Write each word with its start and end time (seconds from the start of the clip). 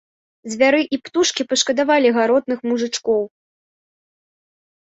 Звяры 0.51 0.79
і 0.97 0.97
птушкі 1.07 1.41
пашкадавалі 1.51 2.09
гаротных 2.17 2.59
мужычкоў. 2.71 3.23